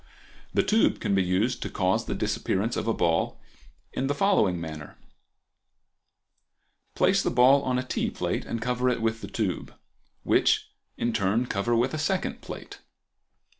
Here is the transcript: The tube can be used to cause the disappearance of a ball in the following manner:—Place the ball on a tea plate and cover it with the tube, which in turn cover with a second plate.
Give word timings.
The 0.51 0.63
tube 0.63 0.99
can 0.99 1.13
be 1.13 1.21
used 1.21 1.61
to 1.61 1.69
cause 1.69 2.05
the 2.05 2.15
disappearance 2.15 2.75
of 2.75 2.87
a 2.87 2.93
ball 2.95 3.39
in 3.93 4.07
the 4.07 4.15
following 4.15 4.59
manner:—Place 4.59 7.21
the 7.21 7.29
ball 7.29 7.61
on 7.61 7.77
a 7.77 7.83
tea 7.85 8.09
plate 8.09 8.43
and 8.45 8.59
cover 8.63 8.89
it 8.89 8.99
with 9.03 9.21
the 9.21 9.27
tube, 9.27 9.75
which 10.23 10.71
in 10.97 11.13
turn 11.13 11.45
cover 11.45 11.75
with 11.75 11.93
a 11.93 11.99
second 11.99 12.41
plate. 12.41 12.79